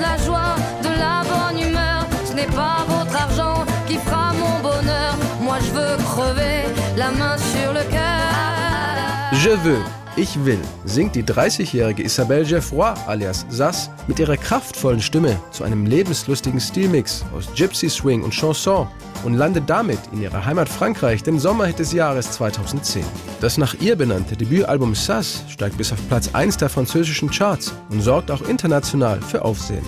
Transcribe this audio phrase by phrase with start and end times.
[0.00, 2.06] de la joie, de la bonne humeur.
[2.24, 5.14] Ce n'est pas votre argent qui fera mon bonheur.
[5.42, 6.62] Moi je veux crever,
[6.96, 9.32] la main sur le cœur.
[9.32, 9.82] Je veux.
[10.16, 15.86] Ich will, singt die 30-jährige Isabelle Geoffroy alias Sass mit ihrer kraftvollen Stimme zu einem
[15.86, 18.88] lebenslustigen Stilmix aus Gypsy Swing und Chanson
[19.24, 23.04] und landet damit in ihrer Heimat Frankreich den Sommerhit des Jahres 2010.
[23.40, 28.00] Das nach ihr benannte Debütalbum Sass steigt bis auf Platz 1 der französischen Charts und
[28.02, 29.84] sorgt auch international für Aufsehen.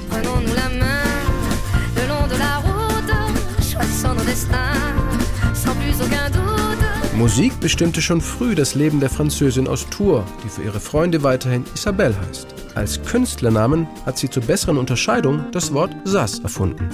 [7.14, 11.64] Musik bestimmte schon früh das Leben der Französin aus Tours, die für ihre Freunde weiterhin
[11.74, 12.61] Isabelle heißt.
[12.74, 16.88] Als Künstlernamen hat sie zur besseren Unterscheidung das Wort Sass erfunden.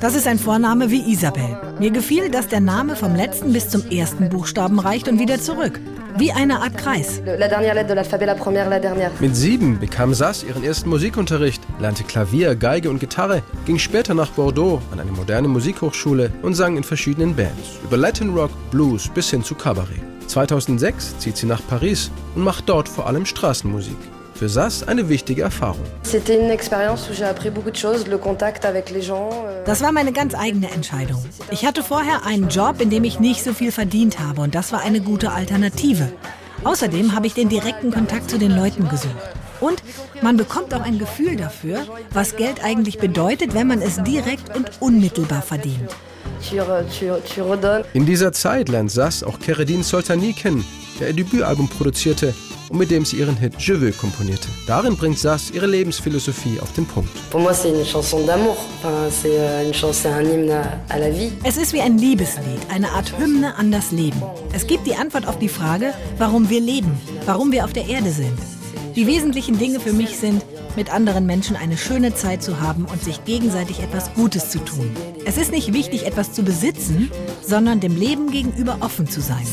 [0.00, 1.58] Das ist ein Vorname wie Isabel.
[1.78, 5.80] Mir gefiel, dass der Name vom letzten bis zum ersten Buchstaben reicht und wieder zurück.
[6.18, 7.22] Wie eine Art Kreis.
[9.20, 14.30] Mit sieben bekam Sass ihren ersten Musikunterricht, lernte Klavier, Geige und Gitarre, ging später nach
[14.32, 19.30] Bordeaux an eine moderne Musikhochschule und sang in verschiedenen Bands, über Latin Rock, Blues bis
[19.30, 20.11] hin zu Cabaret.
[20.28, 23.96] 2006 zieht sie nach Paris und macht dort vor allem Straßenmusik.
[24.34, 25.84] Für Sass eine wichtige Erfahrung.
[25.84, 26.04] Euh,
[29.66, 31.24] Das war meine ganz eigene Entscheidung.
[31.50, 34.72] Ich hatte vorher einen Job, in dem ich nicht so viel verdient habe und das
[34.72, 36.08] war eine gute Alternative.
[36.64, 39.14] Außerdem habe ich den direkten Kontakt zu den Leuten gesucht.
[39.60, 39.82] Und
[40.22, 44.70] man bekommt auch ein Gefühl dafür, was Geld eigentlich bedeutet, wenn man es direkt und
[44.80, 45.90] unmittelbar verdient.
[46.48, 47.84] Tu, re- tu, tu redonnes.
[47.94, 50.64] In dieser Zeit lernt Sass auch Keredin Soltani kennen,
[51.00, 52.34] der ihr Debütalbum produzierte
[52.68, 54.48] und mit dem sie ihren Hit Je veux komponierte.
[54.66, 57.10] Darin bringt Sass ihre Lebensphilosophie auf den Punkt.
[57.34, 59.08] Euh.
[61.44, 64.22] Es ist wie ein Liebeslied, eine Art Hymne an das Leben.
[64.52, 68.10] Es gibt die Antwort auf die Frage, warum wir leben, warum wir auf der Erde
[68.10, 68.38] sind.
[68.96, 70.44] Die wesentlichen Dinge für mich sind,
[70.76, 74.90] mit anderen Menschen eine schöne Zeit zu haben und sich gegenseitig etwas Gutes zu tun.
[75.24, 77.10] Es ist nicht wichtig, etwas zu besitzen,
[77.46, 79.46] sondern dem Leben gegenüber offen zu sein.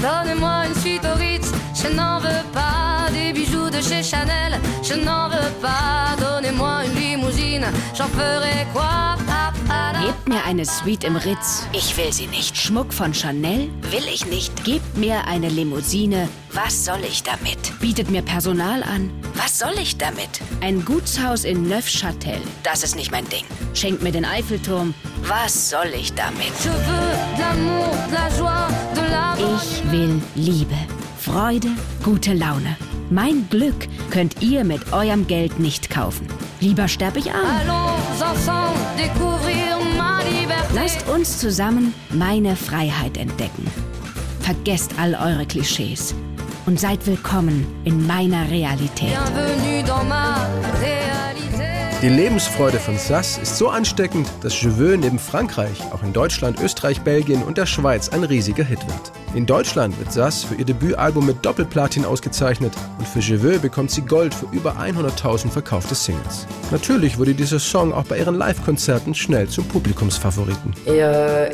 [0.00, 4.94] Donnez-moi une suite au Ritz, je n'en veux pas des bijoux de chez Chanel, je
[4.94, 6.14] n'en veux pas.
[6.18, 7.66] Donnez-moi une limousine,
[7.96, 9.16] j'en ferai quoi.
[10.04, 11.66] Gebt mir eine Suite im Ritz.
[11.72, 12.58] Ich will sie nicht.
[12.58, 13.70] Schmuck von Chanel?
[13.90, 14.62] Will ich nicht.
[14.62, 16.28] Gebt mir eine Limousine.
[16.52, 17.72] Was soll ich damit?
[17.80, 19.10] Bietet mir Personal an.
[19.32, 20.42] Was soll ich damit?
[20.60, 22.38] Ein Gutshaus in Neufchâtel.
[22.62, 23.44] Das ist nicht mein Ding.
[23.72, 24.92] Schenkt mir den Eiffelturm.
[25.22, 26.52] Was soll ich damit?
[29.38, 30.76] Ich will Liebe,
[31.18, 31.70] Freude,
[32.02, 32.76] gute Laune.
[33.08, 36.26] Mein Glück könnt ihr mit eurem Geld nicht kaufen.
[36.64, 37.44] Lieber sterb ich arm.
[40.74, 43.70] Lasst uns zusammen meine Freiheit entdecken.
[44.40, 46.14] Vergesst all eure Klischees
[46.64, 49.12] und seid willkommen in meiner Realität.
[52.04, 56.60] Die Lebensfreude von Sass ist so ansteckend, dass Je veux neben Frankreich auch in Deutschland,
[56.60, 59.12] Österreich, Belgien und der Schweiz ein riesiger Hit wird.
[59.32, 63.90] In Deutschland wird Sass für ihr Debütalbum mit Doppelplatin ausgezeichnet und für Je veux bekommt
[63.90, 66.46] sie Gold für über 100.000 verkaufte Singles.
[66.70, 70.74] Natürlich wurde dieser Song auch bei ihren Live-Konzerten schnell zum Publikumsfavoriten.
[70.86, 71.48] Euh,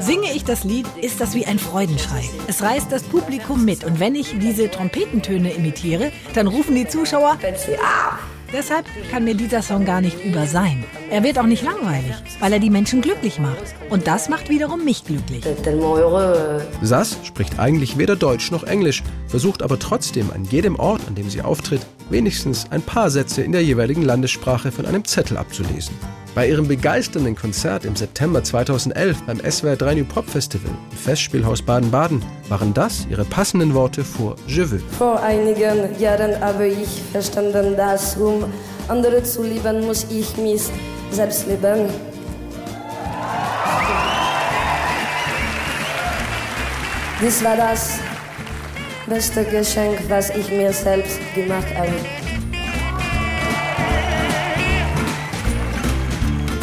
[0.00, 2.24] Singe ich das Lied, ist das wie ein Freudenschrei.
[2.46, 7.36] Es reißt das Publikum mit und wenn ich diese Trompetentöne imitiere, dann rufen die Zuschauer,
[7.82, 8.17] ah
[8.52, 10.84] deshalb kann mir dieser Song gar nicht über sein.
[11.10, 13.74] Er wird auch nicht langweilig, weil er die Menschen glücklich macht.
[13.88, 15.42] Und das macht wiederum mich glücklich.
[15.46, 21.14] Euh, Sass spricht eigentlich weder Deutsch noch Englisch, versucht aber trotzdem an jedem Ort, an
[21.14, 21.80] dem sie auftritt,
[22.10, 25.94] wenigstens ein paar Sätze in der jeweiligen Landessprache von einem Zettel abzulesen.
[26.34, 31.62] Bei ihrem begeisternden Konzert im September 2011 beim SWR 3 New Pop Festival im Festspielhaus
[31.62, 34.82] Baden-Baden waren das ihre passenden Worte vor Je veux.
[34.98, 38.44] Vor einigen Jahren habe ich verstanden, dass um
[38.88, 40.62] andere zu lieben, muss ich mich
[41.10, 41.90] selbst lieben.
[47.20, 47.98] Dies war das
[49.06, 51.92] beste Geschenk, was ich mir selbst gemacht habe.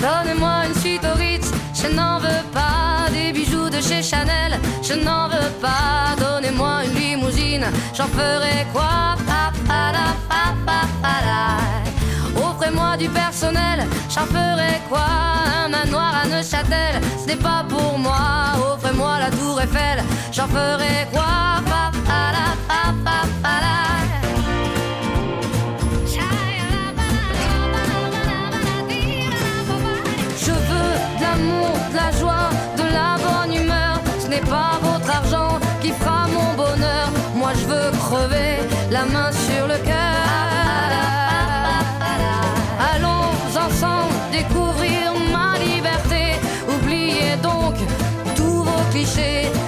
[0.02, 4.94] Donnez-moi une suite au Ritz, je n'en veux pas des bijoux de chez Chanel, je
[4.94, 6.16] n'en veux pas.
[6.19, 9.16] Donnez-moi une limousine, j'en ferai quoi?
[12.97, 15.06] Du personnel, j'en ferai quoi
[15.65, 18.53] Un manoir à Neuchâtel, ce n'est pas pour moi.
[18.74, 20.01] Offrez-moi la tour Eiffel,
[20.31, 21.25] j'en ferai quoi.
[30.38, 34.00] Je veux de l'amour, de la joie, de la bonne humeur.
[34.19, 37.09] Ce n'est pas votre argent qui fera mon bonheur.
[37.36, 38.59] Moi je veux crever,
[38.89, 39.77] la main sur le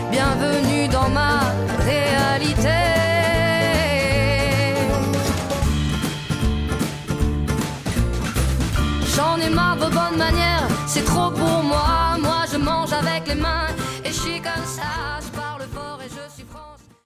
[0.10, 1.42] Bienvenue dans ma
[1.84, 2.80] réalité.
[9.14, 12.18] J'en ai marre vos bonnes manières, c'est trop pour moi.
[12.22, 13.68] Moi je mange avec les mains
[14.06, 15.20] et je suis comme ça,